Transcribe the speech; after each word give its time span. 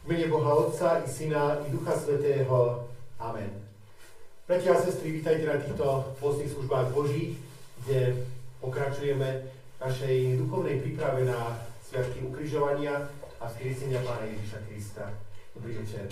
V 0.00 0.08
mene 0.08 0.32
Boha 0.32 0.54
Otca 0.54 1.04
i 1.04 1.08
Syna 1.08 1.60
i 1.68 1.70
Ducha 1.70 1.92
Svetého. 1.92 2.88
Amen. 3.20 3.52
Bratia 4.48 4.72
a 4.72 4.80
sestry, 4.80 5.12
vítajte 5.12 5.44
na 5.44 5.60
týchto 5.60 6.16
postných 6.16 6.48
službách 6.56 6.88
Boží, 6.96 7.36
kde 7.84 8.24
pokračujeme 8.64 9.44
našej 9.76 10.40
duchovnej 10.40 10.80
príprave 10.80 11.28
na 11.28 11.60
Sviatky 11.84 12.24
ukrižovania 12.24 13.12
a 13.36 13.44
skriesenia 13.52 14.00
Pána 14.00 14.24
Ježiša 14.24 14.58
Krista. 14.72 15.04
Dobrý 15.52 15.76
večer. 15.84 16.08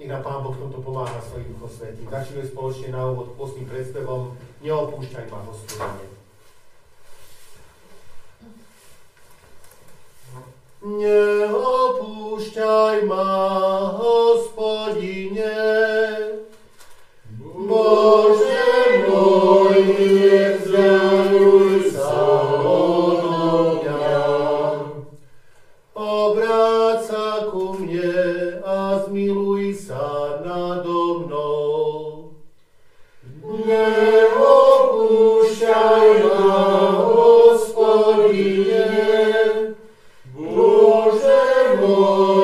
Nech 0.00 0.08
nám 0.08 0.24
Pán 0.24 0.40
Boh 0.40 0.56
tomto 0.56 0.80
pomáha 0.80 1.20
svojim 1.20 1.52
Duchom 1.52 1.68
Svetým. 1.68 2.08
Začneme 2.08 2.48
spoločne 2.48 2.96
na 2.96 3.12
úvod 3.12 3.36
postným 3.36 3.68
predspevom 3.68 4.40
Neopúšťaj 4.64 5.28
ma, 5.28 5.44
hospodine. 5.44 6.17
Neopúšťaj 10.78 12.62
ma, 13.10 13.26
hospodine, 13.98 15.58
Bože 17.66 18.62
môj, 19.10 19.74
Bože 41.88 42.37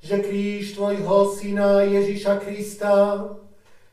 že 0.00 0.18
kríž 0.18 0.72
Tvojho 0.72 1.32
Syna 1.36 1.80
Ježiša 1.84 2.36
Krista 2.40 3.28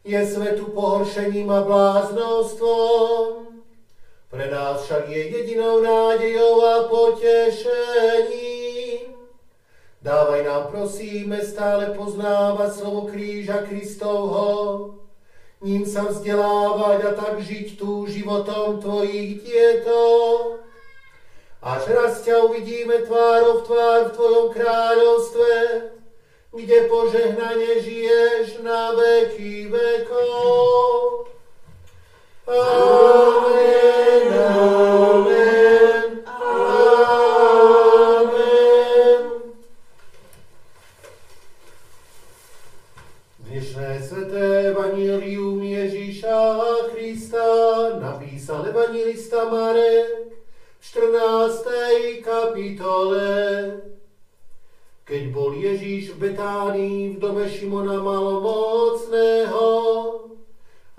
je 0.04 0.28
svetu 0.28 0.66
pohoršením 0.72 1.52
a 1.52 1.62
bláznostvom. 1.64 3.48
Pre 4.28 4.52
nás 4.52 4.84
však 4.84 5.10
je 5.10 5.28
jedinou 5.28 5.82
nádejou 5.84 6.64
a 6.64 6.84
potešením. 6.88 7.76
Dávaj 10.02 10.44
nám, 10.44 10.64
prosíme, 10.72 11.44
stále 11.44 11.86
poznávať 11.92 12.72
slovo 12.74 13.02
kríža 13.12 13.58
Kristovho, 13.68 14.96
ním 15.60 15.84
sa 15.86 16.08
vzdelávať 16.08 17.04
a 17.04 17.12
tak 17.12 17.44
žiť 17.44 17.76
tu 17.76 18.08
životom 18.08 18.80
Tvojich 18.80 19.44
dietov 19.44 20.64
až 21.68 21.84
raz 21.90 22.22
ťa 22.22 22.48
uvidíme 22.48 23.02
tvárov 23.04 23.60
v 23.60 23.66
tvár 23.66 24.02
v 24.08 24.14
Tvojom 24.14 24.48
kráľovstve, 24.54 25.52
kde 26.58 26.90
požehnanie 26.90 27.86
žiješ 27.86 28.66
na 28.66 28.90
veky 28.98 29.70
vekov. 29.70 31.30
Amen, 32.50 34.26
amen, 34.34 36.26
amen. 36.26 37.14
Dnešné 43.46 44.02
sveté 44.02 44.74
Evangelium 44.74 45.62
Ježíša 45.62 46.42
Krista 46.90 47.46
napísal 48.02 48.66
evangelista 48.74 49.46
Marek 49.46 50.34
14. 50.82 52.26
kapitole. 52.26 53.38
Keď 55.08 55.32
bol 55.32 55.56
Ježíš 55.56 56.20
v 56.20 56.28
Betánii 56.28 57.16
v 57.16 57.18
dome 57.24 57.48
Šimona 57.48 58.04
malomocného 58.04 59.72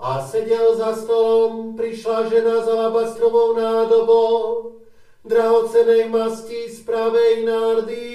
a 0.01 0.17
sedel 0.25 0.73
za 0.73 0.97
stolom, 0.97 1.77
prišla 1.77 2.25
žena 2.25 2.57
s 2.57 2.65
alabastrovou 2.65 3.53
nádobou, 3.53 4.81
drahocenej 5.21 6.09
masti 6.09 6.73
z 6.73 6.81
pravej 6.89 7.45
nárdy. 7.45 8.09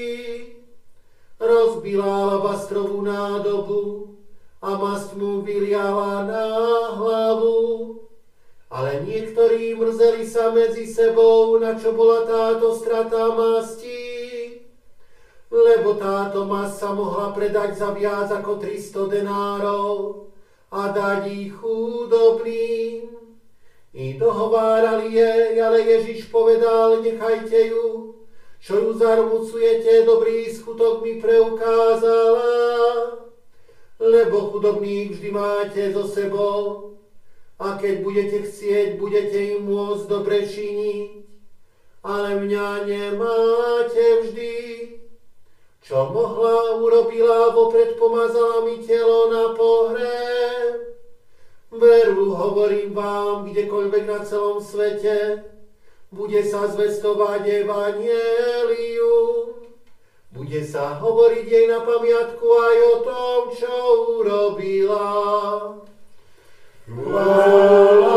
Rozbila 1.38 2.11
alabastrovú 2.26 2.99
nádobu 2.99 4.19
a 4.67 4.75
mast 4.75 5.14
mu 5.14 5.46
vyliala 5.46 6.26
na 6.26 6.46
hlavu. 6.91 8.02
Ale 8.67 8.99
niektorí 9.06 9.79
mrzeli 9.79 10.26
sa 10.26 10.50
medzi 10.50 10.91
sebou, 10.91 11.55
na 11.62 11.79
čo 11.79 11.94
bola 11.94 12.26
táto 12.26 12.75
strata 12.75 13.31
masti, 13.31 13.83
lebo 15.54 15.94
táto 15.94 16.42
masa 16.50 16.90
mohla 16.90 17.30
predať 17.30 17.78
za 17.78 17.94
viac 17.94 18.26
ako 18.34 18.58
300 18.58 19.06
denárov 19.06 20.26
a 20.74 20.90
dať 20.90 21.30
ich 21.30 21.54
chudobným. 21.54 23.14
I 23.94 24.18
dohovárali 24.18 25.14
jej, 25.14 25.54
ale 25.62 25.86
Ježiš 25.86 26.26
povedal, 26.26 26.98
nechajte 26.98 27.70
ju, 27.70 28.18
čo 28.58 28.82
ju 28.82 28.90
zarmucujete, 28.98 30.02
dobrý 30.02 30.50
skutok 30.50 31.06
mi 31.06 31.22
preukázala, 31.22 32.50
lebo 34.02 34.50
chudobných 34.50 35.14
vždy 35.14 35.30
máte 35.30 35.94
so 35.94 36.10
sebou, 36.10 36.90
a 37.62 37.78
keď 37.78 38.02
budete 38.02 38.38
chcieť, 38.50 38.98
budete 38.98 39.38
im 39.54 39.70
môcť 39.70 40.04
dobre 40.10 40.42
činiť, 40.42 41.10
ale 42.02 42.42
mňa 42.42 42.68
nemáte 42.82 44.04
vždy. 44.26 44.83
Čo 45.84 46.08
mohla, 46.08 46.81
urobila, 46.81 47.52
vopred 47.52 48.00
pomazala 48.00 48.64
mi 48.64 48.81
telo 48.81 49.28
na 49.28 49.52
pohreb. 49.52 50.96
Veru, 51.69 52.32
hovorím 52.32 52.96
vám, 52.96 53.44
kdekoľvek 53.52 54.04
na 54.08 54.25
celom 54.25 54.64
svete, 54.64 55.44
bude 56.08 56.40
sa 56.40 56.72
zvestovať 56.72 57.69
evanielium. 57.69 59.60
Bude 60.32 60.64
sa 60.64 60.96
hovoriť 61.04 61.46
jej 61.52 61.66
na 61.69 61.84
pamiatku 61.84 62.46
aj 62.48 62.76
o 62.81 62.94
tom, 63.04 63.40
čo 63.52 63.75
urobila. 64.25 65.12
Chvála 66.88 68.13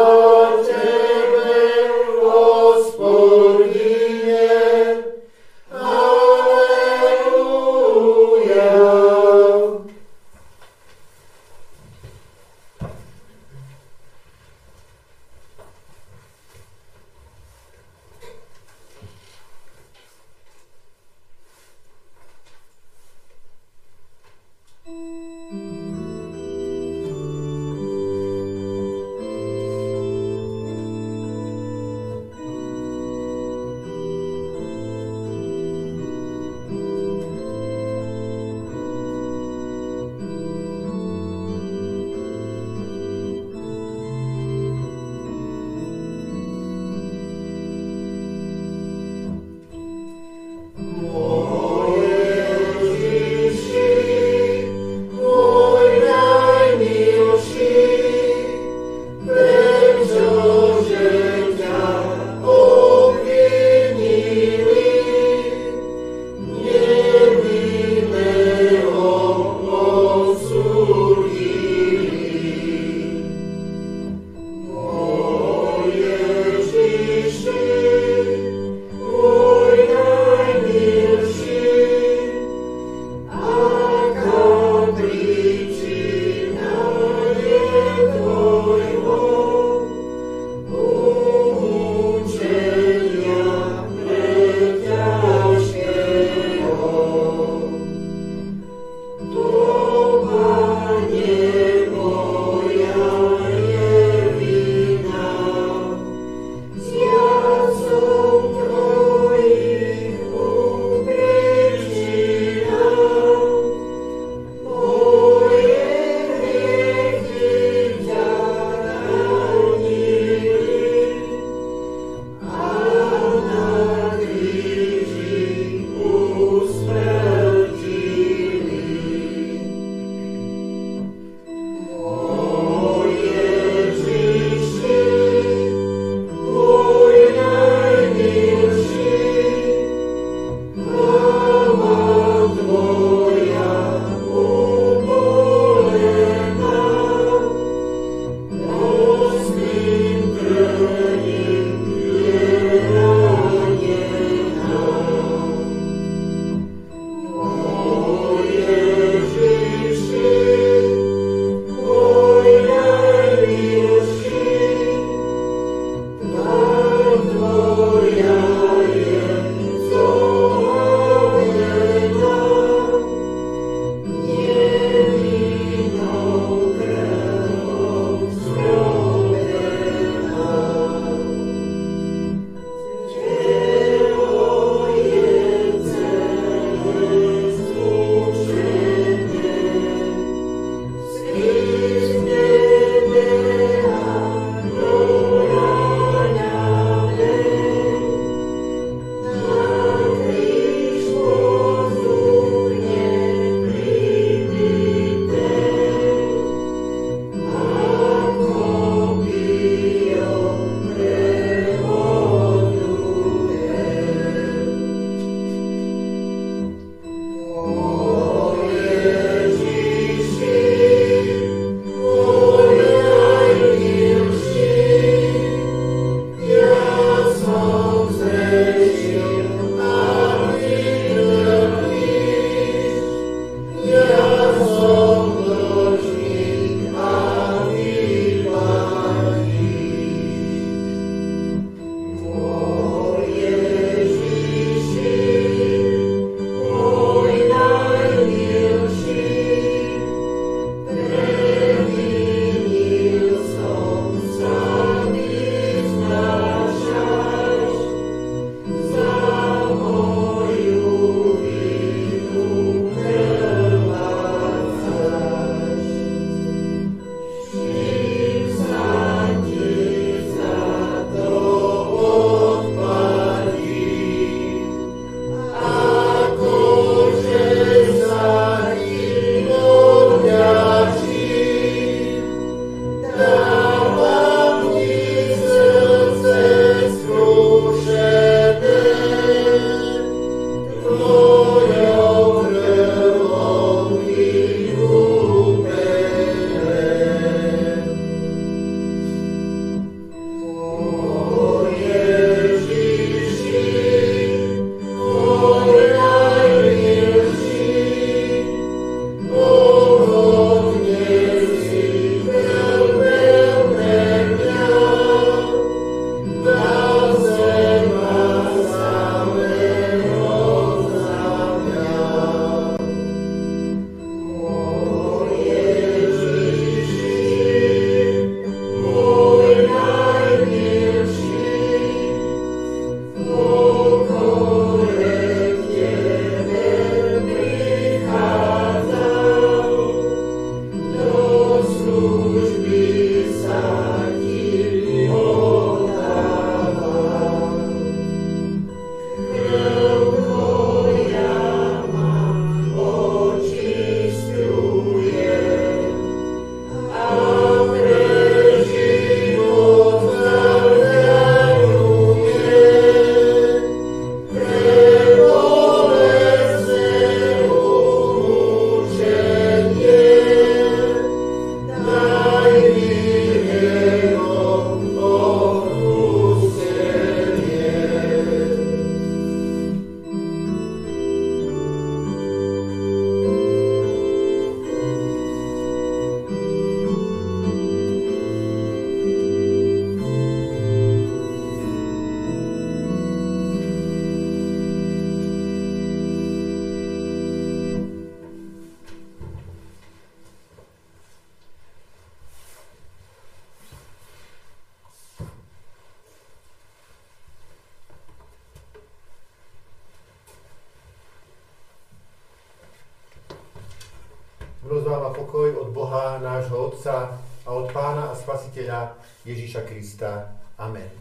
vám 414.67 415.03
a 415.05 415.15
pokoj 415.15 415.55
od 415.63 415.69
Boha, 415.71 416.19
nášho 416.19 416.67
Otca 416.67 417.15
a 417.45 417.49
od 417.55 417.71
Pána 417.71 418.11
a 418.11 418.15
Spasiteľa 418.19 418.99
Ježíša 419.23 419.63
Krista. 419.63 420.35
Amen. 420.59 420.91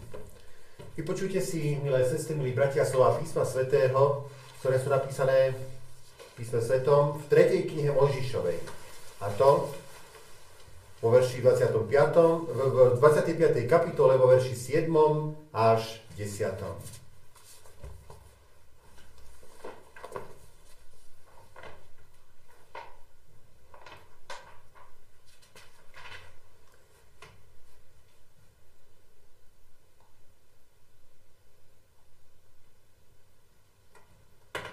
Vypočujte 0.94 1.42
si, 1.42 1.74
milé 1.82 2.06
sestry, 2.06 2.38
milí 2.38 2.54
bratia, 2.54 2.86
slova 2.86 3.18
písma 3.18 3.42
svätého, 3.42 4.30
ktoré 4.62 4.78
sú 4.78 4.86
napísané 4.86 5.50
v 5.50 5.58
písme 6.38 6.62
svetom 6.62 7.18
v 7.18 7.22
3. 7.26 7.66
knihe 7.74 7.90
Mojžišovej. 7.90 8.58
A 9.26 9.34
to 9.34 9.66
vo 11.02 11.08
verši 11.10 11.42
25. 11.42 11.90
v 12.46 13.02
25. 13.02 13.66
kapitole 13.66 14.14
vo 14.14 14.30
verši 14.30 14.54
7. 14.54 14.94
až 15.50 16.06
10. 16.14 16.54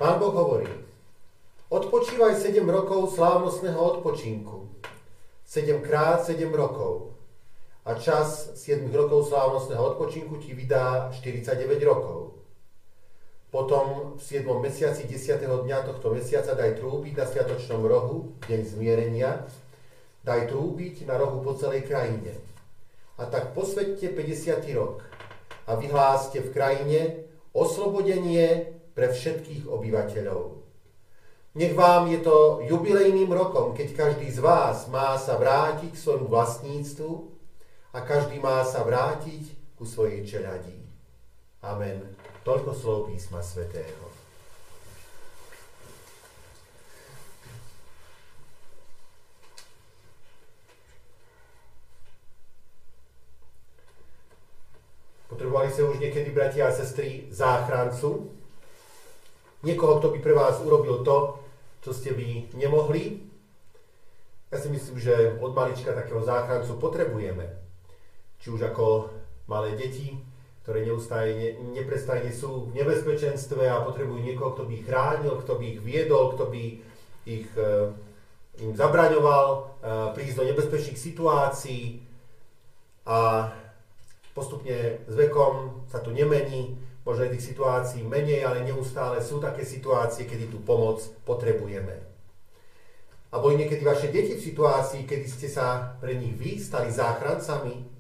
Pán 0.04 0.20
Boh 0.20 0.36
hovorí, 0.36 0.68
odpočívaj 1.72 2.36
7 2.36 2.63
rokov 2.74 3.14
slávnostného 3.14 3.78
odpočinku, 3.78 4.74
7 5.46 5.86
krát 5.86 6.26
7 6.26 6.50
rokov 6.50 7.14
a 7.86 7.94
čas 7.94 8.58
7 8.58 8.90
rokov 8.90 9.30
slávnostného 9.30 9.94
odpočinku 9.94 10.42
ti 10.42 10.58
vydá 10.58 11.14
49 11.14 11.78
rokov. 11.86 12.34
Potom 13.54 14.18
v 14.18 14.22
7. 14.26 14.50
mesiaci 14.58 15.06
10. 15.06 15.46
dňa 15.46 15.78
tohto 15.86 16.10
mesiaca 16.10 16.58
daj 16.58 16.82
trúbiť 16.82 17.14
na 17.14 17.26
sviatočnom 17.30 17.86
rohu, 17.86 18.34
deň 18.50 18.62
zmierenia, 18.66 19.46
daj 20.26 20.50
trúbiť 20.50 21.06
na 21.06 21.22
rohu 21.22 21.46
po 21.46 21.54
celej 21.54 21.86
krajine. 21.86 22.34
A 23.22 23.30
tak 23.30 23.54
posvedte 23.54 24.10
50. 24.10 24.66
rok 24.74 25.06
a 25.70 25.78
vyhláste 25.78 26.42
v 26.42 26.50
krajine 26.50 27.30
oslobodenie 27.54 28.74
pre 28.98 29.14
všetkých 29.14 29.70
obyvateľov. 29.70 30.63
Nech 31.54 31.78
vám 31.78 32.10
je 32.10 32.18
to 32.18 32.66
jubilejným 32.66 33.30
rokom, 33.30 33.78
keď 33.78 33.94
každý 33.94 34.26
z 34.26 34.42
vás 34.42 34.90
má 34.90 35.14
sa 35.22 35.38
vrátiť 35.38 35.94
k 35.94 36.02
svojmu 36.02 36.26
vlastníctvu 36.26 37.30
a 37.94 38.02
každý 38.02 38.42
má 38.42 38.66
sa 38.66 38.82
vrátiť 38.82 39.54
ku 39.78 39.86
svojej 39.86 40.26
čeladí. 40.26 40.82
Amen. 41.62 42.02
Toľko 42.42 42.74
slov 42.74 43.00
písma 43.14 43.46
svätého. 43.46 44.02
Potrebovali 55.30 55.70
ste 55.70 55.86
už 55.86 56.02
niekedy, 56.02 56.34
bratia 56.34 56.66
a 56.66 56.74
sestry, 56.74 57.30
záchrancu, 57.30 58.34
niekoho, 59.62 60.02
kto 60.02 60.18
by 60.18 60.20
pre 60.20 60.34
vás 60.34 60.58
urobil 60.58 61.06
to, 61.06 61.43
čo 61.84 61.92
ste 61.92 62.16
by 62.16 62.56
nemohli. 62.56 63.20
Ja 64.48 64.58
si 64.58 64.72
myslím, 64.72 64.98
že 64.98 65.36
od 65.44 65.52
malička 65.52 65.92
takého 65.92 66.24
záchrancu 66.24 66.80
potrebujeme. 66.80 67.52
Či 68.40 68.56
už 68.56 68.72
ako 68.72 69.12
malé 69.52 69.76
deti, 69.76 70.16
ktoré 70.64 70.88
neustále, 70.88 71.36
ne, 71.36 71.50
neprestajne 71.76 72.32
sú 72.32 72.72
v 72.72 72.80
nebezpečenstve 72.80 73.68
a 73.68 73.84
potrebujú 73.84 74.24
niekoho, 74.24 74.56
kto 74.56 74.64
by 74.64 74.72
ich 74.80 74.86
chránil, 74.88 75.34
kto 75.44 75.60
by 75.60 75.66
ich 75.76 75.80
viedol, 75.84 76.32
kto 76.40 76.48
by 76.48 76.64
ich, 77.28 77.50
e, 77.60 77.92
im 78.64 78.72
zabraňoval 78.72 79.48
e, 79.52 79.62
prísť 80.16 80.40
do 80.40 80.48
nebezpečných 80.48 80.96
situácií 80.96 82.00
a 83.04 83.52
postupne 84.32 85.04
s 85.04 85.14
vekom 85.20 85.84
sa 85.92 86.00
to 86.00 86.16
nemení 86.16 86.80
možno 87.04 87.28
tých 87.28 87.54
situácií 87.54 88.04
menej, 88.04 88.48
ale 88.48 88.64
neustále 88.64 89.20
sú 89.20 89.44
také 89.44 89.68
situácie, 89.68 90.24
kedy 90.24 90.52
tú 90.52 90.64
pomoc 90.64 91.04
potrebujeme. 91.28 92.00
A 93.34 93.42
boli 93.42 93.60
niekedy 93.60 93.84
vaše 93.84 94.08
deti 94.14 94.40
v 94.40 94.46
situácii, 94.46 95.04
kedy 95.04 95.26
ste 95.28 95.48
sa 95.52 95.98
pre 96.00 96.16
nich 96.16 96.38
vy 96.38 96.62
stali 96.62 96.94
záchrancami? 96.94 97.92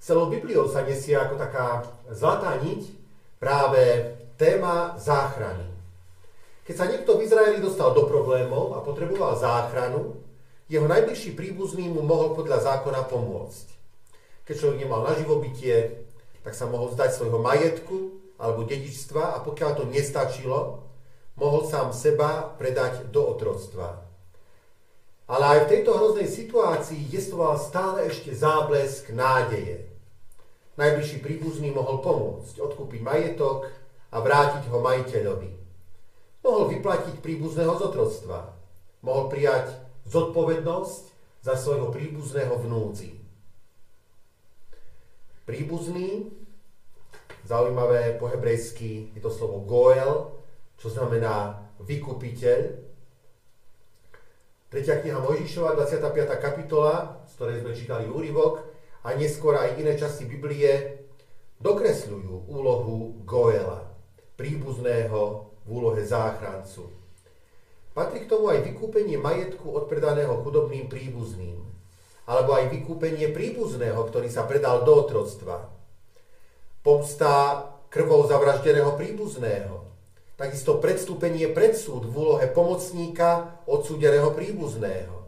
Celou 0.00 0.32
Bibliou 0.32 0.64
sa 0.66 0.80
nesie 0.80 1.12
ako 1.12 1.36
taká 1.36 1.84
zlatá 2.08 2.56
niť 2.64 2.88
práve 3.36 4.16
téma 4.40 4.96
záchrany. 4.96 5.68
Keď 6.64 6.74
sa 6.74 6.88
niekto 6.88 7.20
v 7.20 7.28
Izraeli 7.28 7.60
dostal 7.60 7.92
do 7.92 8.08
problémov 8.08 8.72
a 8.72 8.80
potreboval 8.80 9.36
záchranu, 9.36 10.16
jeho 10.70 10.86
najbližší 10.88 11.36
príbuzný 11.36 11.92
mu 11.92 12.00
mohol 12.00 12.32
podľa 12.32 12.62
zákona 12.62 13.04
pomôcť. 13.10 13.66
Keď 14.48 14.54
človek 14.54 14.78
nemal 14.80 15.04
na 15.04 15.12
živobytie, 15.12 16.08
tak 16.40 16.56
sa 16.56 16.64
mohol 16.66 16.92
zdať 16.92 17.10
svojho 17.12 17.38
majetku 17.40 18.16
alebo 18.40 18.64
dedičstva 18.64 19.36
a 19.36 19.38
pokiaľ 19.44 19.70
to 19.76 19.84
nestačilo, 19.92 20.88
mohol 21.36 21.68
sám 21.68 21.92
seba 21.92 22.56
predať 22.56 23.12
do 23.12 23.20
otroctva. 23.36 24.00
Ale 25.30 25.44
aj 25.46 25.58
v 25.64 25.70
tejto 25.76 25.90
hroznej 25.94 26.26
situácii 26.26 27.06
jestoval 27.12 27.54
stále 27.60 28.08
ešte 28.10 28.34
záblesk 28.34 29.14
nádeje. 29.14 29.86
Najbližší 30.74 31.20
príbuzný 31.20 31.70
mohol 31.70 32.00
pomôcť, 32.00 32.56
odkúpiť 32.58 33.00
majetok 33.04 33.68
a 34.10 34.16
vrátiť 34.18 34.66
ho 34.72 34.80
majiteľovi. 34.80 35.52
Mohol 36.40 36.64
vyplatiť 36.80 37.20
príbuzného 37.20 37.76
z 37.76 37.82
otroctva. 37.84 38.56
Mohol 39.04 39.24
prijať 39.28 39.66
zodpovednosť 40.08 41.04
za 41.44 41.54
svojho 41.54 41.92
príbuzného 41.92 42.56
vnúci. 42.64 43.19
Príbuzný, 45.50 46.30
zaujímavé 47.42 48.14
po 48.22 48.30
hebrejsky 48.30 49.10
je 49.10 49.18
to 49.18 49.34
slovo 49.34 49.66
goel, 49.66 50.38
čo 50.78 50.94
znamená 50.94 51.66
vykupiteľ. 51.82 52.78
Tretia 54.70 55.02
kniha 55.02 55.18
Mojžišova, 55.18 55.74
25. 55.74 56.38
kapitola, 56.38 57.26
z 57.26 57.34
ktorej 57.34 57.66
sme 57.66 57.74
čítali 57.74 58.06
úryvok, 58.06 58.62
a 59.02 59.18
neskôr 59.18 59.58
aj 59.58 59.74
iné 59.82 59.98
časti 59.98 60.30
Biblie 60.30 61.02
dokresľujú 61.58 62.46
úlohu 62.46 63.18
Goela, 63.26 63.90
príbuzného 64.38 65.50
v 65.66 65.68
úlohe 65.74 66.06
záchrancu. 66.06 66.94
Patrí 67.90 68.22
k 68.22 68.30
tomu 68.30 68.54
aj 68.54 68.70
vykúpenie 68.70 69.18
majetku 69.18 69.66
odpredaného 69.66 70.46
chudobným 70.46 70.86
príbuzným 70.86 71.69
alebo 72.26 72.56
aj 72.56 72.72
vykúpenie 72.72 73.32
príbuzného, 73.32 74.00
ktorý 74.08 74.28
sa 74.28 74.44
predal 74.44 74.82
do 74.84 74.92
otroctva. 75.06 75.68
Pomsta 76.80 77.64
krvou 77.90 78.24
zavraždeného 78.24 78.96
príbuzného. 78.96 79.84
Takisto 80.40 80.80
predstúpenie 80.80 81.52
pred 81.52 81.76
súd 81.76 82.08
v 82.08 82.14
úlohe 82.16 82.46
pomocníka 82.48 83.60
odsúdeného 83.68 84.32
príbuzného. 84.32 85.20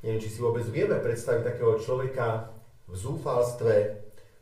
Neviem, 0.00 0.22
či 0.22 0.30
si 0.32 0.38
vôbec 0.40 0.64
vieme 0.70 0.96
predstaviť 0.96 1.42
takého 1.44 1.76
človeka 1.82 2.54
v 2.88 2.94
zúfalstve, 2.94 3.74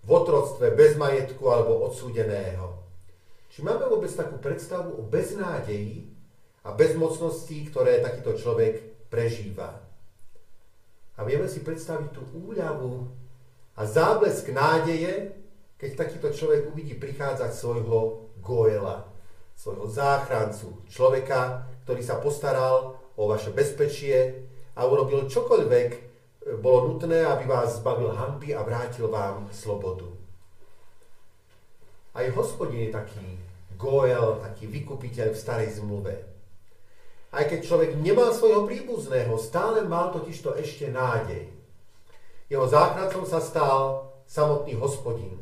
v 0.07 0.11
otroctve, 0.13 0.71
bez 0.77 0.95
majetku 0.95 1.43
alebo 1.51 1.89
odsúdeného. 1.91 2.79
Či 3.51 3.65
máme 3.65 3.89
vôbec 3.89 4.13
takú 4.13 4.37
predstavu 4.39 4.93
o 4.93 5.03
beznádeji 5.03 6.13
a 6.63 6.77
bezmocnosti, 6.77 7.73
ktoré 7.73 8.05
takýto 8.05 8.37
človek 8.37 9.09
prežíva. 9.09 9.86
A 11.17 11.25
vieme 11.25 11.49
si 11.49 11.65
predstaviť 11.65 12.13
tú 12.13 12.23
úľavu 12.37 13.09
a 13.77 13.83
záblesk 13.89 14.53
nádeje, 14.53 15.33
keď 15.77 15.91
takýto 15.97 16.29
človek 16.33 16.73
uvidí 16.73 16.97
prichádzať 16.97 17.53
svojho 17.53 18.29
Goela, 18.41 19.09
svojho 19.57 19.89
záchrancu, 19.89 20.85
človeka, 20.89 21.69
ktorý 21.85 22.03
sa 22.05 22.21
postaral 22.21 23.01
o 23.17 23.23
vaše 23.29 23.53
bezpečie 23.53 24.45
a 24.77 24.85
urobil 24.85 25.25
čokoľvek 25.29 25.89
e, 25.93 26.01
bolo 26.61 26.93
nutné, 26.93 27.25
aby 27.25 27.49
vás 27.49 27.81
zbavil 27.81 28.13
hanby 28.13 28.53
a 28.53 28.61
vrátil 28.61 29.09
vám 29.09 29.49
slobodu. 29.53 30.09
Aj 32.13 32.25
hospodin 32.33 32.89
je 32.89 32.97
taký 32.97 33.27
Goel, 33.77 34.41
taký 34.41 34.69
vykupiteľ 34.69 35.33
v 35.33 35.41
starej 35.41 35.81
zmluve. 35.81 36.36
Aj 37.37 37.45
keď 37.45 37.69
človek 37.69 37.91
nemal 38.01 38.33
svojho 38.33 38.65
príbuzného, 38.65 39.37
stále 39.37 39.85
mal 39.85 40.09
totižto 40.09 40.57
ešte 40.57 40.89
nádej. 40.89 41.53
Jeho 42.49 42.65
záchrancom 42.65 43.29
sa 43.29 43.45
stal 43.45 44.09
samotný 44.25 44.81
hospodin, 44.81 45.37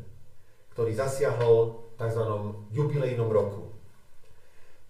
ktorý 0.74 0.90
zasiahol 0.98 1.87
v 1.94 2.02
tzv. 2.02 2.22
jubilejnom 2.74 3.30
roku. 3.30 3.70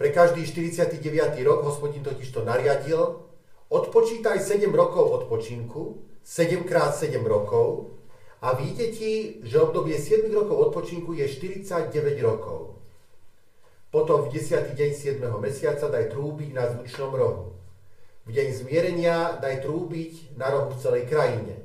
Pre 0.00 0.08
každý 0.08 0.48
49. 0.48 1.04
rok 1.44 1.60
hospodin 1.68 2.00
totižto 2.00 2.40
nariadil, 2.40 3.20
odpočítaj 3.68 4.40
7 4.40 4.72
rokov 4.72 5.28
odpočinku, 5.28 6.00
7 6.24 6.64
krát 6.64 6.96
7 6.96 7.20
rokov 7.20 8.00
a 8.40 8.56
ti, 8.56 9.44
že 9.44 9.60
obdobie 9.60 10.00
7 10.00 10.32
rokov 10.32 10.72
odpočinku 10.72 11.12
je 11.12 11.28
49 11.28 11.92
rokov. 12.24 12.80
Potom 13.94 14.26
v 14.26 14.34
10. 14.34 14.74
deň 14.74 14.90
7. 14.90 15.22
mesiaca 15.38 15.86
daj 15.86 16.10
trúbiť 16.10 16.50
na 16.50 16.66
zvučnom 16.66 17.14
rohu. 17.14 17.54
V 18.26 18.34
deň 18.34 18.48
zmierenia 18.50 19.38
daj 19.38 19.62
trúbiť 19.62 20.34
na 20.34 20.50
rohu 20.50 20.74
v 20.74 20.82
celej 20.82 21.06
krajine. 21.06 21.62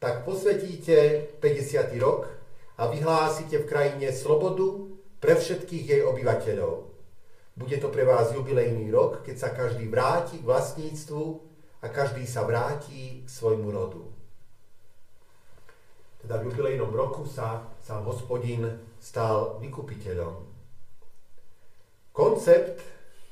Tak 0.00 0.24
posvetíte 0.24 1.28
50. 1.44 1.92
rok 2.00 2.32
a 2.80 2.88
vyhlásite 2.88 3.60
v 3.60 3.68
krajine 3.68 4.08
slobodu 4.16 4.96
pre 5.20 5.36
všetkých 5.36 5.84
jej 5.92 6.00
obyvateľov. 6.00 6.88
Bude 7.60 7.76
to 7.76 7.92
pre 7.92 8.08
vás 8.08 8.32
jubilejný 8.32 8.88
rok, 8.88 9.20
keď 9.20 9.36
sa 9.36 9.52
každý 9.52 9.92
vráti 9.92 10.40
k 10.40 10.48
vlastníctvu 10.48 11.24
a 11.84 11.86
každý 11.92 12.24
sa 12.24 12.48
vráti 12.48 13.20
k 13.20 13.28
svojmu 13.28 13.68
rodu. 13.68 14.00
Teda 16.16 16.40
v 16.40 16.48
jubilejnom 16.48 16.96
roku 16.96 17.28
sa 17.28 17.68
sám 17.84 18.08
hospodin 18.08 18.72
stal 18.96 19.60
vykupiteľom. 19.60 20.51
Koncept 22.12 22.76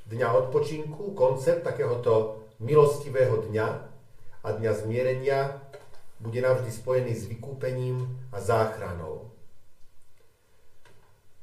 dňa 0.08 0.28
odpočinku, 0.32 1.12
koncept 1.12 1.68
takéhoto 1.68 2.40
milostivého 2.64 3.44
dňa 3.52 3.68
a 4.40 4.48
dňa 4.56 4.72
zmierenia 4.72 5.60
bude 6.16 6.40
navždy 6.40 6.72
spojený 6.72 7.12
s 7.12 7.28
vykúpením 7.28 8.08
a 8.32 8.40
záchranou. 8.40 9.28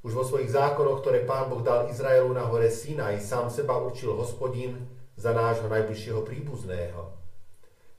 Už 0.02 0.18
vo 0.18 0.26
svojich 0.26 0.50
zákonoch, 0.50 1.06
ktoré 1.06 1.30
Pán 1.30 1.54
Boh 1.54 1.62
dal 1.62 1.94
Izraelu 1.94 2.34
na 2.34 2.42
hore 2.50 2.74
Sinaj, 2.74 3.22
sám 3.22 3.54
seba 3.54 3.78
určil 3.78 4.18
hospodin 4.18 4.90
za 5.14 5.30
nášho 5.30 5.70
najbližšieho 5.70 6.26
príbuzného. 6.26 7.14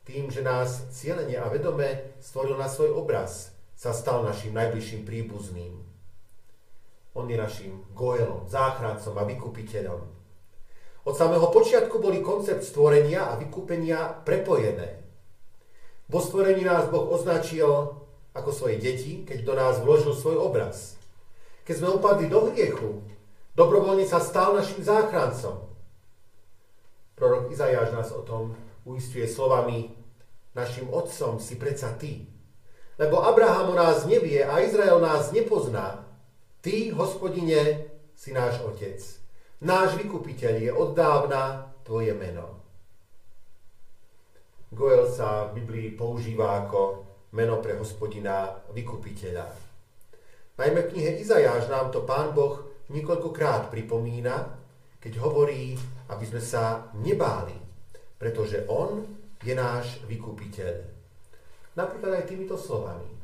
Tým, 0.03 0.35
že 0.35 0.43
nás 0.43 0.83
cieľene 0.91 1.39
a 1.39 1.47
vedome 1.47 2.19
stvoril 2.19 2.59
na 2.59 2.67
svoj 2.67 2.91
obraz, 2.91 3.55
sa 3.79 3.95
stal 3.95 4.27
našim 4.27 4.51
najbližším 4.51 5.07
príbuzným. 5.07 5.88
On 7.19 7.27
je 7.27 7.35
našim 7.35 7.83
goelom, 7.99 8.47
záchrancom 8.47 9.19
a 9.19 9.27
vykupiteľom. 9.27 10.01
Od 11.03 11.15
samého 11.19 11.51
počiatku 11.51 11.99
boli 11.99 12.23
koncept 12.23 12.63
stvorenia 12.63 13.35
a 13.35 13.35
vykúpenia 13.35 14.23
prepojené. 14.23 15.03
Vo 16.07 16.23
stvorení 16.23 16.63
nás 16.63 16.87
Boh 16.87 17.11
označil 17.11 17.67
ako 18.33 18.51
svoje 18.55 18.79
deti, 18.79 19.27
keď 19.27 19.39
do 19.43 19.55
nás 19.59 19.83
vložil 19.83 20.15
svoj 20.15 20.39
obraz– 20.39 20.95
keď 21.69 21.85
sme 21.85 22.01
upadli 22.01 22.33
do 22.33 22.49
hriechu, 22.49 23.05
dobrovoľne 23.53 24.09
sa 24.09 24.25
stal 24.25 24.57
našim 24.57 24.81
záchrancom. 24.81 25.69
Prorok 27.13 27.53
Izajáš 27.53 27.93
nás 27.93 28.09
o 28.17 28.25
tom 28.25 28.57
uistuje 28.89 29.29
slovami 29.29 29.93
Našim 30.57 30.89
otcom 30.89 31.37
si 31.37 31.61
predsa 31.61 31.93
ty. 32.01 32.25
Lebo 32.97 33.21
Abraham 33.21 33.77
o 33.77 33.79
nás 33.79 34.09
nevie 34.09 34.41
a 34.41 34.65
Izrael 34.65 34.97
nás 34.97 35.29
nepozná. 35.31 36.08
Ty, 36.59 36.91
hospodine, 36.91 37.87
si 38.19 38.35
náš 38.35 38.59
otec. 38.67 38.99
Náš 39.63 39.95
vykupiteľ 39.95 40.55
je 40.59 40.71
od 40.75 40.91
dávna 40.91 41.71
tvoje 41.87 42.11
meno. 42.19 42.59
Goel 44.75 45.07
sa 45.07 45.47
v 45.49 45.63
Biblii 45.63 45.95
používa 45.95 46.67
ako 46.67 47.07
meno 47.39 47.63
pre 47.63 47.79
hospodina 47.79 48.59
vykupiteľa. 48.75 49.47
Najmä 50.59 50.81
v 50.83 50.91
knihe 50.99 51.11
Izajáš 51.23 51.71
nám 51.71 51.95
to 51.95 52.03
pán 52.03 52.35
Boh 52.35 52.67
niekoľkokrát 52.91 53.71
pripomína, 53.71 54.59
keď 54.99 55.15
hovorí, 55.23 55.79
aby 56.11 56.25
sme 56.27 56.43
sa 56.43 56.91
nebáli, 56.99 57.55
pretože 58.19 58.67
On 58.67 59.07
je 59.47 59.55
náš 59.55 60.03
vykupiteľ. 60.11 60.75
Napríklad 61.79 62.19
aj 62.19 62.27
týmito 62.27 62.59
slovami. 62.59 63.18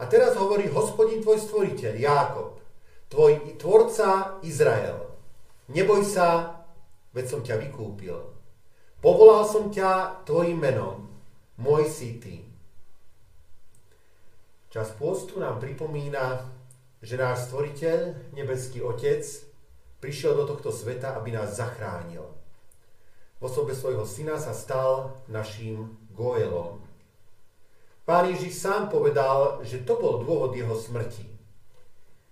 A 0.00 0.08
teraz 0.08 0.32
hovorí 0.40 0.64
hospodin 0.72 1.20
tvoj 1.20 1.44
stvoriteľ, 1.44 1.92
Jákob, 2.00 2.56
tvoj 3.12 3.60
tvorca 3.60 4.40
Izrael. 4.40 4.96
Neboj 5.68 6.00
sa, 6.08 6.56
veď 7.12 7.24
som 7.28 7.40
ťa 7.44 7.60
vykúpil. 7.68 8.16
Povolal 9.04 9.44
som 9.44 9.68
ťa 9.68 10.24
tvojim 10.24 10.56
menom, 10.56 11.04
môj 11.60 11.84
si 11.92 12.16
ty. 12.16 12.40
Čas 14.72 14.88
pôstu 14.96 15.36
nám 15.36 15.60
pripomína, 15.60 16.48
že 17.04 17.20
náš 17.20 17.52
stvoriteľ, 17.52 18.32
nebeský 18.32 18.80
Otec, 18.80 19.24
prišiel 20.00 20.32
do 20.36 20.44
tohto 20.48 20.72
sveta, 20.72 21.12
aby 21.20 21.36
nás 21.36 21.60
zachránil. 21.60 22.24
V 23.40 23.42
osobe 23.44 23.72
svojho 23.76 24.04
syna 24.04 24.36
sa 24.40 24.52
stal 24.56 25.20
našim 25.28 25.96
Goelom. 26.12 26.89
Pán 28.04 28.26
Ježiš 28.32 28.58
sám 28.58 28.88
povedal, 28.88 29.62
že 29.62 29.84
to 29.84 30.00
bol 30.00 30.24
dôvod 30.24 30.56
jeho 30.56 30.74
smrti. 30.74 31.28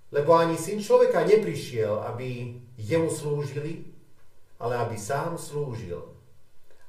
Lebo 0.09 0.33
ani 0.33 0.57
syn 0.57 0.81
človeka 0.81 1.22
neprišiel, 1.28 2.00
aby 2.09 2.57
jemu 2.81 3.12
slúžili, 3.12 3.85
ale 4.57 4.74
aby 4.81 4.96
sám 4.96 5.37
slúžil 5.37 6.00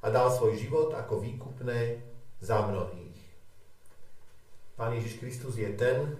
a 0.00 0.06
dal 0.08 0.32
svoj 0.32 0.56
život 0.56 0.96
ako 0.96 1.20
výkupné 1.20 2.00
za 2.40 2.64
mnohých. 2.64 3.20
Pán 4.80 4.96
Ježiš 4.96 5.20
Kristus 5.20 5.60
je 5.60 5.68
ten, 5.76 6.16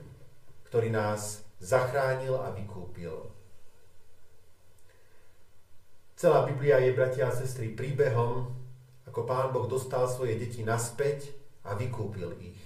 ktorý 0.68 0.92
nás 0.92 1.40
zachránil 1.58 2.36
a 2.36 2.52
vykúpil. 2.52 3.32
Celá 6.20 6.44
Biblia 6.44 6.76
je, 6.84 6.92
bratia 6.92 7.32
a 7.32 7.34
sestry, 7.34 7.72
príbehom, 7.72 8.52
ako 9.08 9.24
Pán 9.24 9.56
Boh 9.56 9.64
dostal 9.64 10.04
svoje 10.04 10.36
deti 10.36 10.60
naspäť 10.60 11.39
a 11.64 11.76
vykúpil 11.76 12.36
ich. 12.40 12.62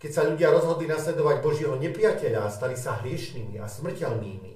Keď 0.00 0.10
sa 0.10 0.24
ľudia 0.24 0.48
rozhodli 0.48 0.88
nasledovať 0.88 1.44
Božieho 1.44 1.76
nepriateľa 1.76 2.48
a 2.48 2.52
stali 2.52 2.72
sa 2.72 2.96
hriešnými 3.04 3.60
a 3.60 3.68
smrteľnými, 3.68 4.54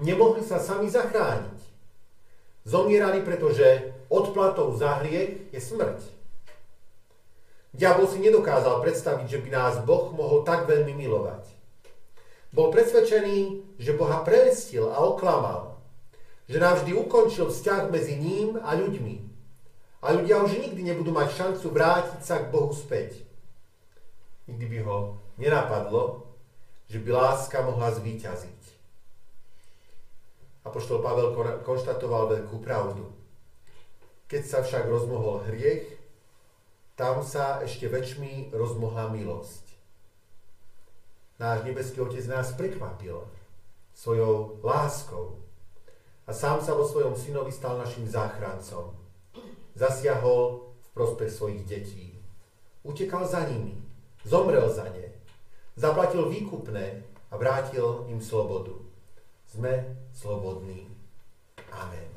nemohli 0.00 0.40
sa 0.40 0.56
sami 0.56 0.88
zachrániť. 0.88 1.60
Zomierali, 2.64 3.20
pretože 3.20 3.92
odplatou 4.08 4.72
za 4.76 5.00
hriech 5.04 5.52
je 5.52 5.60
smrť. 5.60 6.00
Diabol 7.76 8.08
si 8.08 8.24
nedokázal 8.24 8.80
predstaviť, 8.80 9.26
že 9.28 9.40
by 9.44 9.48
nás 9.52 9.74
Boh 9.84 10.08
mohol 10.16 10.44
tak 10.48 10.64
veľmi 10.64 10.96
milovať. 10.96 11.44
Bol 12.48 12.72
presvedčený, 12.72 13.60
že 13.76 13.92
Boha 13.92 14.24
prelestil 14.24 14.88
a 14.88 15.04
oklamal, 15.04 15.76
že 16.48 16.56
navždy 16.56 16.96
ukončil 16.96 17.52
vzťah 17.52 17.92
medzi 17.92 18.16
ním 18.16 18.56
a 18.56 18.72
ľuďmi. 18.72 19.27
A 19.98 20.14
ľudia 20.14 20.38
už 20.38 20.54
nikdy 20.54 20.82
nebudú 20.86 21.10
mať 21.10 21.34
šancu 21.34 21.74
vrátiť 21.74 22.20
sa 22.22 22.38
k 22.42 22.50
Bohu 22.54 22.70
späť. 22.70 23.26
Nikdy 24.46 24.66
by 24.70 24.78
ho 24.86 25.18
nenapadlo, 25.36 26.28
že 26.86 27.02
by 27.02 27.10
láska 27.10 27.66
mohla 27.66 27.90
zvíťaziť. 27.90 28.62
Apoštol 30.68 31.00
Pavel 31.00 31.32
konštatoval 31.64 32.28
veľkú 32.28 32.60
pravdu. 32.60 33.10
Keď 34.28 34.42
sa 34.44 34.58
však 34.60 34.84
rozmohol 34.84 35.46
hriech, 35.48 35.96
tam 36.98 37.22
sa 37.22 37.62
ešte 37.62 37.86
väčšmi 37.86 38.52
rozmohla 38.52 39.08
milosť. 39.14 39.64
Náš 41.38 41.62
nebeský 41.62 42.02
Otec 42.02 42.26
nás 42.26 42.50
prekvapil 42.58 43.22
svojou 43.94 44.58
láskou 44.66 45.38
a 46.26 46.34
sám 46.34 46.58
sa 46.58 46.74
vo 46.74 46.82
svojom 46.82 47.14
synovi 47.14 47.54
stal 47.54 47.78
našim 47.78 48.04
záchrancom. 48.10 48.97
Zasiahol 49.78 50.74
v 50.74 50.88
prospech 50.90 51.30
svojich 51.30 51.62
detí. 51.62 52.10
Utekal 52.82 53.22
za 53.22 53.46
nimi, 53.46 53.78
zomrel 54.26 54.66
za 54.74 54.90
ne, 54.90 55.14
zaplatil 55.78 56.26
výkupné 56.26 57.06
a 57.30 57.34
vrátil 57.38 58.02
im 58.10 58.18
slobodu. 58.18 58.74
Sme 59.46 59.94
slobodní. 60.10 60.90
Amen. 61.70 62.10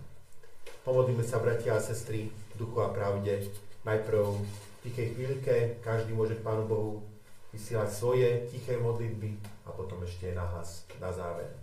Pomodlíme 0.82 1.22
sa, 1.22 1.38
bratia 1.38 1.78
a 1.78 1.86
sestry, 1.86 2.34
v 2.34 2.54
duchu 2.58 2.82
a 2.82 2.90
pravde, 2.90 3.46
najprv 3.86 4.42
tichej 4.82 5.14
chvíľke 5.14 5.78
každý 5.86 6.18
môže 6.18 6.42
k 6.42 6.46
Pánu 6.46 6.66
Bohu 6.66 7.06
vysielať 7.54 7.90
svoje 7.94 8.50
tiché 8.50 8.82
modlitby 8.82 9.38
a 9.70 9.78
potom 9.78 10.02
ešte 10.02 10.34
nahlas 10.34 10.90
na 10.98 11.14
záver. 11.14 11.62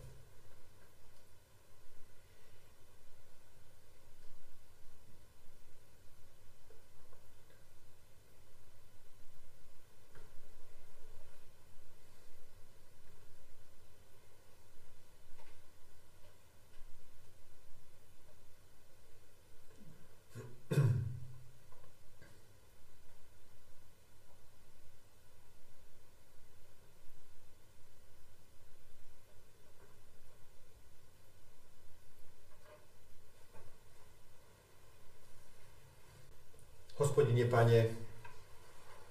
Hospodine, 36.99 37.48
Pane, 37.59 37.91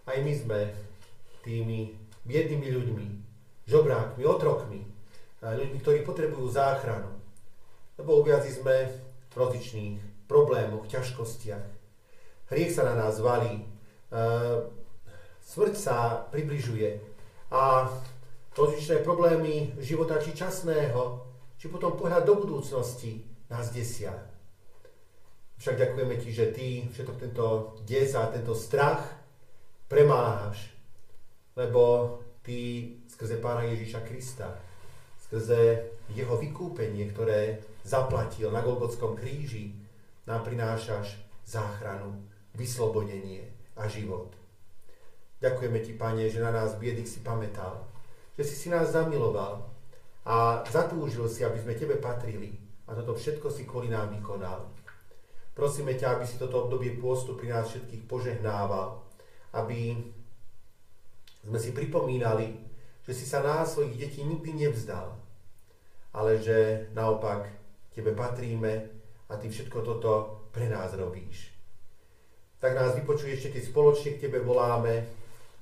aj 0.07 0.23
my 0.23 0.31
sme 0.31 0.59
tými 1.43 1.91
biednými 2.23 2.71
ľuďmi, 2.79 3.07
žobrákmi, 3.67 4.23
otrokmi, 4.23 4.87
ľuďmi, 5.43 5.77
ktorí 5.83 6.07
potrebujú 6.07 6.47
záchranu. 6.55 7.11
Lebo 7.99 8.23
uviaci 8.23 8.55
sme 8.55 8.87
v 9.27 9.33
rozličných 9.35 9.99
problémoch, 10.31 10.87
ťažkostiach. 10.87 11.65
Hriech 12.47 12.71
sa 12.71 12.87
na 12.87 12.95
nás 12.95 13.19
valí, 13.19 13.67
smrť 15.43 15.75
sa 15.75 16.23
približuje 16.31 17.03
a 17.51 17.91
rozličné 18.55 19.03
problémy 19.03 19.75
života 19.83 20.23
či 20.23 20.31
časného, 20.31 21.19
či 21.59 21.67
potom 21.67 21.99
pohľad 21.99 22.23
do 22.23 22.39
budúcnosti 22.39 23.27
nás 23.51 23.75
desia. 23.75 24.15
Však 25.57 25.77
ďakujeme 25.77 26.15
Ti, 26.21 26.29
že 26.33 26.45
Ty 26.53 26.67
všetok 26.93 27.17
tento 27.17 27.45
des 27.81 28.13
a 28.13 28.29
tento 28.29 28.53
strach 28.53 29.01
premáhaš, 29.89 30.69
lebo 31.57 32.13
Ty 32.45 32.57
skrze 33.09 33.41
Pána 33.41 33.65
Ježíša 33.65 34.05
Krista, 34.05 34.53
skrze 35.25 35.89
Jeho 36.13 36.37
vykúpenie, 36.37 37.09
ktoré 37.09 37.65
zaplatil 37.81 38.53
na 38.53 38.61
Golgotskom 38.61 39.17
kríži, 39.17 39.73
nám 40.29 40.45
prinášaš 40.45 41.17
záchranu, 41.47 42.21
vyslobodenie 42.53 43.49
a 43.73 43.89
život. 43.89 44.29
Ďakujeme 45.41 45.79
Ti, 45.81 45.93
Pane, 45.97 46.29
že 46.29 46.37
na 46.37 46.53
nás 46.53 46.77
biedých 46.77 47.09
si 47.09 47.19
pamätal, 47.25 47.81
že 48.37 48.45
si 48.45 48.53
si 48.53 48.67
nás 48.69 48.93
zamiloval 48.93 49.65
a 50.21 50.61
zatúžil 50.69 51.25
si, 51.25 51.41
aby 51.41 51.57
sme 51.57 51.73
Tebe 51.73 51.97
patrili 51.97 52.53
a 52.85 52.93
toto 52.93 53.17
všetko 53.17 53.49
si 53.49 53.65
kvôli 53.65 53.89
nám 53.89 54.13
vykonal. 54.13 54.76
Prosíme 55.57 55.97
ťa, 55.97 56.21
aby 56.21 56.25
si 56.29 56.37
toto 56.37 56.69
obdobie 56.69 57.01
pôstu 57.01 57.33
pri 57.33 57.49
nás 57.49 57.65
všetkých 57.73 58.05
požehnával, 58.05 59.01
aby 59.57 59.97
sme 61.41 61.57
si 61.57 61.73
pripomínali, 61.73 62.61
že 63.01 63.17
si 63.17 63.25
sa 63.25 63.41
nás 63.41 63.73
svojich 63.73 63.97
detí 63.97 64.21
nikdy 64.21 64.53
nevzdal, 64.53 65.17
ale 66.13 66.37
že 66.37 66.87
naopak 66.93 67.49
Tebe 67.89 68.13
patríme 68.13 68.85
a 69.25 69.33
Ty 69.33 69.49
všetko 69.49 69.81
toto 69.81 70.11
pre 70.53 70.69
nás 70.69 70.93
robíš. 70.93 71.49
Tak 72.61 72.77
nás 72.77 72.93
vypočuj 72.93 73.33
ešte, 73.33 73.57
keď 73.57 73.63
spoločne 73.65 74.09
k 74.13 74.29
Tebe 74.29 74.45
voláme, 74.45 75.09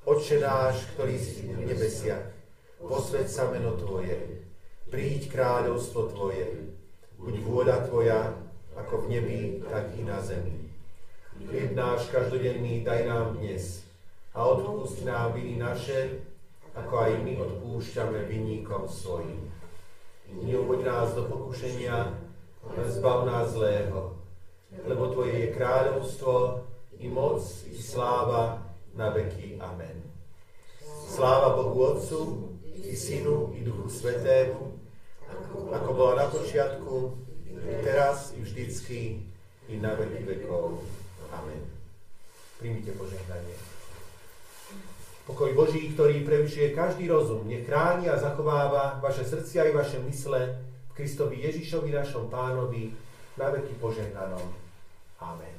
Otče 0.03 0.43
náš, 0.43 0.91
ktorý 0.91 1.15
si 1.15 1.47
v 1.47 1.71
nebesiach, 1.71 2.35
posved 2.83 3.31
sa 3.31 3.47
meno 3.47 3.79
Tvoje, 3.79 4.43
príď 4.91 5.31
kráľovstvo 5.31 6.11
Tvoje, 6.11 6.75
buď 7.15 7.33
vôľa 7.47 7.77
Tvoja, 7.87 8.44
ako 8.75 9.07
v 9.07 9.09
nebi, 9.09 9.39
tak 9.71 9.95
i 9.95 10.03
na 10.03 10.19
zemi. 10.21 10.67
Chlieb 11.35 11.75
náš 11.75 12.07
každodenný 12.11 12.83
daj 12.83 13.07
nám 13.07 13.39
dnes 13.39 13.83
a 14.35 14.43
odpust 14.43 15.03
nám 15.03 15.35
viny 15.35 15.59
naše, 15.59 16.23
ako 16.75 16.93
aj 17.07 17.11
my 17.23 17.39
odpúšťame 17.39 18.27
vinníkom 18.27 18.87
svojim. 18.87 19.47
Neuvoď 20.31 20.79
nás 20.83 21.07
do 21.15 21.27
pokušenia, 21.27 22.11
ale 22.63 22.83
zbav 22.91 23.27
nás 23.27 23.55
zlého, 23.55 24.15
lebo 24.83 25.03
Tvoje 25.11 25.47
je 25.47 25.55
kráľovstvo, 25.55 26.63
i 26.99 27.07
moc, 27.11 27.43
i 27.67 27.75
sláva 27.75 28.63
na 28.95 29.11
veky. 29.11 29.59
Amen. 29.59 30.03
Sláva 31.07 31.55
Bohu 31.59 31.95
Otcu, 31.95 32.49
i 32.75 32.95
Synu, 32.95 33.51
i 33.55 33.63
Duchu 33.63 33.91
Svetému, 33.91 34.71
ako 35.71 35.89
bola 35.91 36.13
na 36.23 36.25
počiatku, 36.31 37.24
teraz 37.83 38.33
i 38.37 38.41
vždycky, 38.41 39.21
i 39.69 39.75
na 39.81 39.93
veky 39.97 40.23
vekov. 40.23 40.85
Amen. 41.33 41.61
Príjmite 42.61 42.93
požehnanie. 42.95 43.55
Pokoj 45.25 45.57
Boží, 45.57 45.89
ktorý 45.97 46.21
prevyšuje 46.21 46.77
každý 46.77 47.09
rozum, 47.09 47.49
nech 47.49 47.65
chráni 47.65 48.05
a 48.13 48.21
zachováva 48.21 49.01
vaše 49.01 49.25
srdcia 49.25 49.65
i 49.65 49.73
vaše 49.73 49.97
mysle 50.05 50.61
v 50.89 50.91
Kristovi 50.93 51.41
Ježišovi, 51.41 51.89
našom 51.89 52.29
pánovi, 52.29 52.93
na 53.33 53.49
veky 53.49 53.73
požehnanom. 53.81 54.45
Amen. 55.19 55.54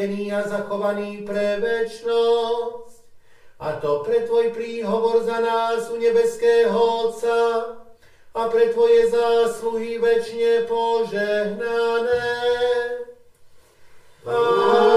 nahradený 0.00 0.32
a 0.32 0.48
zachovaný 0.48 1.28
pre 1.28 1.60
väčnosť. 1.60 3.04
A 3.60 3.76
to 3.76 4.00
pre 4.00 4.24
Tvoj 4.24 4.56
príhovor 4.56 5.20
za 5.20 5.36
nás 5.44 5.92
u 5.92 6.00
nebeského 6.00 6.72
Otca 6.72 7.76
a 8.32 8.42
pre 8.48 8.72
Tvoje 8.72 9.12
zásluhy 9.12 10.00
väčšine 10.00 10.64
požehnané. 10.64 12.32
Amen. 14.24 14.89